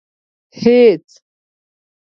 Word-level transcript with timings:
هېڅ. 0.61 1.07